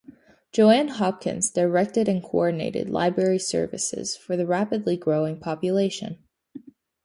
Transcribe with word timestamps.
Joan 0.51 0.87
Hopkins 0.87 1.51
directed 1.51 2.07
and 2.09 2.23
coordinated 2.23 2.89
library 2.89 3.37
services 3.37 4.17
for 4.17 4.35
the 4.35 4.47
rapidly 4.47 4.97
growing 4.97 5.39
population. 5.39 6.17